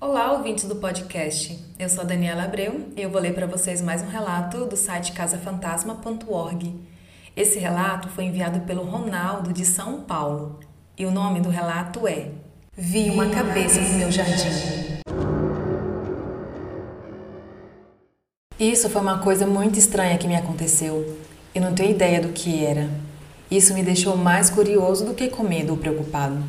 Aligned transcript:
Olá, 0.00 0.32
ouvintes 0.32 0.64
do 0.64 0.76
podcast. 0.76 1.58
Eu 1.78 1.88
sou 1.88 2.02
a 2.02 2.06
Daniela 2.06 2.44
Abreu 2.44 2.88
e 2.96 3.00
eu 3.00 3.08
vou 3.10 3.20
ler 3.20 3.32
para 3.32 3.46
vocês 3.46 3.80
mais 3.80 4.02
um 4.02 4.08
relato 4.08 4.66
do 4.66 4.76
site 4.76 5.12
casafantasma.org. 5.12 6.74
Esse 7.36 7.58
relato 7.58 8.08
foi 8.08 8.24
enviado 8.24 8.60
pelo 8.60 8.82
Ronaldo 8.84 9.52
de 9.52 9.64
São 9.64 10.02
Paulo 10.02 10.60
e 10.98 11.06
o 11.06 11.10
nome 11.10 11.40
do 11.40 11.48
relato 11.48 12.06
é 12.06 12.28
Vi 12.76 13.08
uma 13.10 13.28
cabeça 13.30 13.80
no 13.80 13.98
meu 13.98 14.10
jardim. 14.10 15.00
Isso 18.58 18.90
foi 18.90 19.00
uma 19.00 19.18
coisa 19.18 19.46
muito 19.46 19.78
estranha 19.78 20.18
que 20.18 20.26
me 20.26 20.36
aconteceu. 20.36 21.18
Eu 21.54 21.62
não 21.62 21.74
tenho 21.74 21.92
ideia 21.92 22.20
do 22.20 22.28
que 22.28 22.64
era. 22.64 22.90
Isso 23.50 23.72
me 23.74 23.82
deixou 23.82 24.16
mais 24.16 24.50
curioso 24.50 25.06
do 25.06 25.14
que 25.14 25.28
com 25.28 25.44
medo 25.44 25.70
ou 25.72 25.78
preocupado. 25.78 26.42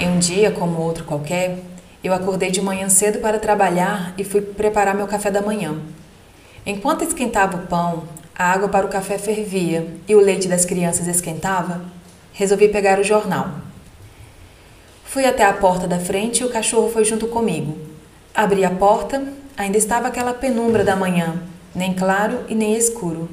Em 0.00 0.08
um 0.08 0.20
dia 0.20 0.52
como 0.52 0.80
outro 0.80 1.02
qualquer, 1.02 1.58
eu 2.04 2.14
acordei 2.14 2.52
de 2.52 2.62
manhã 2.62 2.88
cedo 2.88 3.18
para 3.18 3.40
trabalhar 3.40 4.14
e 4.16 4.22
fui 4.22 4.40
preparar 4.40 4.94
meu 4.94 5.08
café 5.08 5.28
da 5.28 5.42
manhã. 5.42 5.76
Enquanto 6.64 7.02
esquentava 7.02 7.56
o 7.56 7.66
pão, 7.66 8.04
a 8.32 8.44
água 8.52 8.68
para 8.68 8.86
o 8.86 8.88
café 8.88 9.18
fervia 9.18 9.88
e 10.06 10.14
o 10.14 10.20
leite 10.20 10.46
das 10.46 10.64
crianças 10.64 11.08
esquentava, 11.08 11.80
resolvi 12.32 12.68
pegar 12.68 13.00
o 13.00 13.02
jornal. 13.02 13.50
Fui 15.04 15.24
até 15.24 15.44
a 15.44 15.52
porta 15.52 15.88
da 15.88 15.98
frente 15.98 16.42
e 16.42 16.44
o 16.44 16.50
cachorro 16.50 16.88
foi 16.90 17.04
junto 17.04 17.26
comigo. 17.26 17.76
Abri 18.32 18.64
a 18.64 18.70
porta, 18.70 19.20
ainda 19.56 19.78
estava 19.78 20.06
aquela 20.06 20.32
penumbra 20.32 20.84
da 20.84 20.94
manhã, 20.94 21.42
nem 21.74 21.92
claro 21.92 22.44
e 22.48 22.54
nem 22.54 22.76
escuro. 22.76 23.28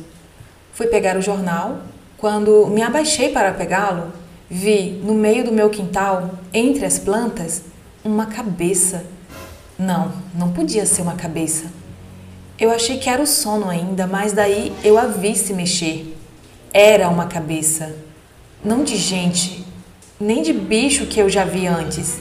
Fui 0.74 0.88
pegar 0.88 1.16
o 1.16 1.22
jornal. 1.22 1.82
Quando 2.18 2.66
me 2.66 2.82
abaixei 2.82 3.30
para 3.30 3.54
pegá-lo, 3.54 4.12
Vi, 4.50 5.02
no 5.04 5.14
meio 5.14 5.44
do 5.44 5.52
meu 5.52 5.70
quintal, 5.70 6.32
entre 6.54 6.86
as 6.86 7.00
plantas, 7.00 7.64
uma 8.04 8.28
cabeça. 8.28 9.06
Não, 9.78 10.14
não 10.36 10.52
podia 10.52 10.86
ser 10.86 11.02
uma 11.02 11.16
cabeça. 11.16 11.66
Eu 12.58 12.72
achei 12.72 12.98
que 12.98 13.10
era 13.10 13.22
o 13.22 13.28
sono 13.28 13.70
ainda, 13.70 14.06
mas 14.06 14.32
daí 14.32 14.72
eu 14.84 14.98
a 14.98 15.08
vi 15.08 15.36
se 15.36 15.54
mexer. 15.54 16.16
Era 16.72 17.10
uma 17.10 17.26
cabeça. 17.26 17.96
Não 18.64 18.84
de 18.84 18.96
gente, 18.96 19.66
nem 20.20 20.42
de 20.42 20.54
bicho 20.54 21.08
que 21.08 21.20
eu 21.20 21.30
já 21.30 21.44
vi 21.44 21.66
antes. 21.68 22.20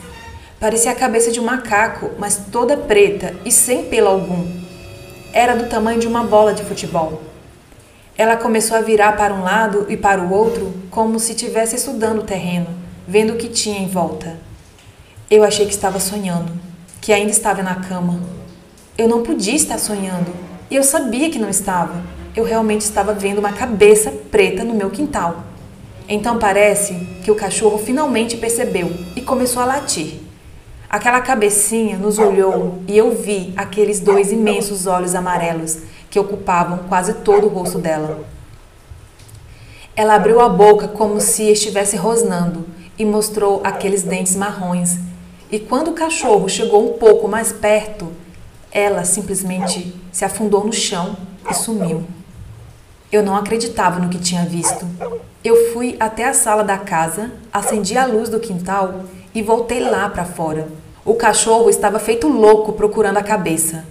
Parecia 0.59 0.91
a 0.91 0.95
cabeça 0.95 1.31
de 1.31 1.39
um 1.39 1.45
macaco, 1.45 2.11
mas 2.17 2.41
toda 2.51 2.75
preta 2.75 3.35
e 3.45 3.51
sem 3.51 3.85
pelo 3.85 4.07
algum. 4.07 4.45
Era 5.31 5.55
do 5.55 5.69
tamanho 5.69 5.99
de 5.99 6.07
uma 6.07 6.23
bola 6.23 6.53
de 6.53 6.63
futebol. 6.63 7.21
Ela 8.17 8.37
começou 8.37 8.77
a 8.77 8.81
virar 8.81 9.17
para 9.17 9.33
um 9.33 9.43
lado 9.43 9.87
e 9.89 9.97
para 9.97 10.21
o 10.21 10.31
outro, 10.31 10.73
como 10.89 11.19
se 11.19 11.33
estivesse 11.33 11.75
estudando 11.75 12.19
o 12.19 12.23
terreno, 12.23 12.67
vendo 13.05 13.33
o 13.33 13.35
que 13.35 13.49
tinha 13.49 13.77
em 13.77 13.87
volta. 13.87 14.37
Eu 15.29 15.43
achei 15.43 15.65
que 15.65 15.73
estava 15.73 15.99
sonhando, 15.99 16.51
que 17.01 17.11
ainda 17.11 17.31
estava 17.31 17.61
na 17.61 17.75
cama. 17.75 18.21
Eu 18.97 19.09
não 19.09 19.21
podia 19.21 19.55
estar 19.55 19.77
sonhando, 19.77 20.31
e 20.71 20.75
eu 20.77 20.83
sabia 20.83 21.29
que 21.29 21.37
não 21.37 21.49
estava. 21.49 22.01
Eu 22.33 22.45
realmente 22.45 22.81
estava 22.81 23.13
vendo 23.13 23.39
uma 23.39 23.51
cabeça 23.51 24.11
preta 24.31 24.63
no 24.63 24.73
meu 24.73 24.89
quintal. 24.89 25.43
Então 26.07 26.39
parece 26.39 26.93
que 27.21 27.31
o 27.31 27.35
cachorro 27.35 27.77
finalmente 27.77 28.37
percebeu 28.37 28.93
e 29.15 29.21
começou 29.21 29.61
a 29.61 29.65
latir. 29.65 30.24
Aquela 30.89 31.19
cabecinha 31.21 31.97
nos 31.97 32.19
olhou 32.19 32.79
e 32.87 32.97
eu 32.97 33.15
vi 33.15 33.53
aqueles 33.57 33.99
dois 33.99 34.31
imensos 34.31 34.85
olhos 34.85 35.15
amarelos 35.15 35.79
que 36.09 36.19
ocupavam 36.19 36.79
quase 36.87 37.15
todo 37.15 37.47
o 37.47 37.49
rosto 37.49 37.79
dela. 37.79 38.23
Ela 39.95 40.15
abriu 40.15 40.39
a 40.39 40.49
boca 40.49 40.87
como 40.87 41.19
se 41.19 41.43
estivesse 41.43 41.95
rosnando 41.95 42.65
e 42.97 43.05
mostrou 43.05 43.61
aqueles 43.63 44.03
dentes 44.03 44.35
marrons. 44.35 44.97
E 45.51 45.59
quando 45.59 45.89
o 45.89 45.93
cachorro 45.93 46.49
chegou 46.49 46.89
um 46.89 46.97
pouco 46.97 47.27
mais 47.27 47.51
perto, 47.51 48.11
ela 48.71 49.05
simplesmente 49.05 49.93
se 50.11 50.25
afundou 50.25 50.65
no 50.65 50.73
chão 50.73 51.15
e 51.49 51.53
sumiu. 51.53 52.03
Eu 53.11 53.23
não 53.23 53.35
acreditava 53.35 53.99
no 53.99 54.09
que 54.09 54.19
tinha 54.19 54.45
visto. 54.45 54.85
Eu 55.43 55.71
fui 55.71 55.95
até 55.99 56.25
a 56.25 56.33
sala 56.33 56.63
da 56.63 56.77
casa, 56.77 57.31
acendi 57.53 57.97
a 57.97 58.05
luz 58.05 58.29
do 58.29 58.39
quintal 58.39 59.03
e 59.33 59.41
voltei 59.41 59.79
lá 59.79 60.09
para 60.09 60.25
fora. 60.25 60.67
O 61.05 61.13
cachorro 61.13 61.69
estava 61.69 61.99
feito 61.99 62.27
louco 62.27 62.73
procurando 62.73 63.17
a 63.17 63.23
cabeça. 63.23 63.85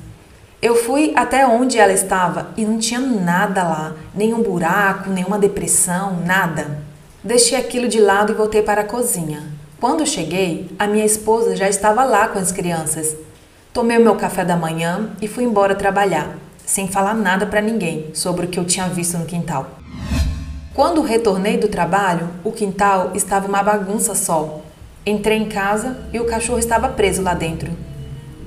Eu 0.61 0.75
fui 0.75 1.13
até 1.15 1.47
onde 1.47 1.79
ela 1.79 1.93
estava 1.93 2.49
e 2.57 2.65
não 2.65 2.77
tinha 2.77 2.99
nada 2.99 3.63
lá, 3.63 3.93
nenhum 4.13 4.43
buraco, 4.43 5.11
nenhuma 5.11 5.39
depressão, 5.39 6.19
nada. 6.27 6.79
Deixei 7.23 7.57
aquilo 7.57 7.87
de 7.87 8.01
lado 8.01 8.33
e 8.33 8.35
voltei 8.35 8.63
para 8.63 8.81
a 8.81 8.85
cozinha. 8.85 9.45
Quando 9.81 10.05
cheguei, 10.05 10.75
a 10.77 10.89
minha 10.89 11.05
esposa 11.05 11.55
já 11.55 11.69
estava 11.69 12.03
lá 12.03 12.27
com 12.27 12.41
as 12.41 12.51
crianças. 12.51 13.15
Tomei 13.73 13.97
o 13.97 14.03
meu 14.03 14.17
café 14.17 14.45
da 14.45 14.57
manhã 14.57 15.11
e 15.23 15.29
fui 15.29 15.45
embora 15.45 15.77
trabalhar, 15.77 16.37
sem 16.67 16.89
falar 16.89 17.15
nada 17.15 17.47
para 17.47 17.61
ninguém 17.61 18.11
sobre 18.13 18.47
o 18.47 18.49
que 18.49 18.59
eu 18.59 18.65
tinha 18.65 18.89
visto 18.89 19.17
no 19.19 19.25
quintal. 19.25 19.71
Quando 20.75 21.01
retornei 21.01 21.59
do 21.59 21.69
trabalho, 21.69 22.29
o 22.43 22.51
quintal 22.51 23.13
estava 23.15 23.47
uma 23.47 23.63
bagunça 23.63 24.17
só. 24.17 24.64
Entrei 25.07 25.37
em 25.37 25.49
casa 25.49 25.99
e 26.15 26.19
o 26.19 26.25
cachorro 26.25 26.59
estava 26.59 26.89
preso 26.89 27.21
lá 27.21 27.35
dentro. 27.35 27.71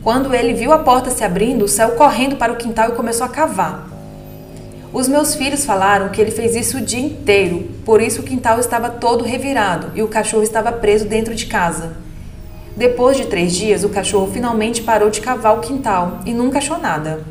Quando 0.01 0.34
ele 0.34 0.56
viu 0.56 0.73
a 0.73 0.79
porta 0.79 1.12
se 1.12 1.23
abrindo, 1.23 1.68
saiu 1.68 1.91
correndo 1.91 2.35
para 2.35 2.51
o 2.51 2.56
quintal 2.56 2.90
e 2.90 2.95
começou 2.95 3.25
a 3.25 3.29
cavar. 3.29 3.88
Os 4.91 5.07
meus 5.07 5.35
filhos 5.35 5.66
falaram 5.66 6.09
que 6.09 6.19
ele 6.19 6.31
fez 6.31 6.56
isso 6.56 6.78
o 6.78 6.81
dia 6.81 7.00
inteiro, 7.00 7.68
por 7.85 8.01
isso 8.01 8.22
o 8.22 8.23
quintal 8.23 8.59
estava 8.59 8.90
todo 8.90 9.23
revirado 9.23 9.91
e 9.94 10.01
o 10.01 10.07
cachorro 10.07 10.41
estava 10.41 10.72
preso 10.72 11.06
dentro 11.06 11.35
de 11.35 11.45
casa. 11.45 11.97
Depois 12.75 13.18
de 13.18 13.25
três 13.25 13.56
dias, 13.56 13.84
o 13.84 13.89
cachorro 13.89 14.31
finalmente 14.31 14.81
parou 14.81 15.12
de 15.12 15.22
cavar 15.22 15.56
o 15.56 15.62
quintal 15.62 16.22
e 16.25 16.34
nunca 16.34 16.57
achou 16.57 16.79
nada. 16.79 17.22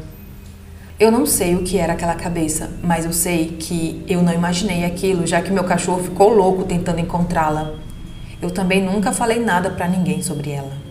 Eu 1.01 1.11
não 1.11 1.27
sei 1.27 1.57
o 1.57 1.63
que 1.63 1.79
era 1.79 1.95
aquela 1.95 2.15
cabeça, 2.15 2.71
mas 2.81 3.05
eu 3.05 3.13
sei 3.13 3.57
que 3.59 4.05
eu 4.07 4.23
não 4.23 4.33
imaginei 4.33 4.85
aquilo, 4.85 5.27
já 5.27 5.43
que 5.43 5.51
meu 5.51 5.65
cachorro 5.65 6.05
ficou 6.05 6.29
louco 6.29 6.63
tentando 6.63 7.01
encontrá-la. 7.01 7.86
Eu 8.41 8.51
também 8.51 8.83
nunca 8.83 9.13
falei 9.13 9.41
nada 9.41 9.71
para 9.71 9.89
ninguém 9.89 10.23
sobre 10.23 10.51
ela. 10.51 10.86